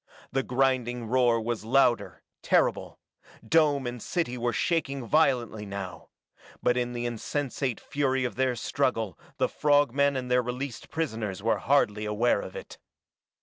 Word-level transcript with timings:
The 0.31 0.41
grinding 0.41 1.05
roar 1.05 1.39
was 1.39 1.63
louder, 1.63 2.23
terrible; 2.41 2.97
dome 3.47 3.85
and 3.85 4.01
city 4.01 4.35
were 4.35 4.51
shaking 4.51 5.05
violently 5.05 5.63
now; 5.63 6.09
but 6.63 6.75
in 6.75 6.93
the 6.93 7.05
insensate 7.05 7.79
fury 7.79 8.25
of 8.25 8.33
their 8.33 8.55
struggle 8.55 9.19
the 9.37 9.47
frog 9.47 9.93
men 9.93 10.15
and 10.15 10.31
their 10.31 10.41
released 10.41 10.89
prisoners 10.89 11.43
were 11.43 11.59
hardly 11.59 12.05
aware 12.05 12.39
of 12.41 12.55
it. 12.55 12.79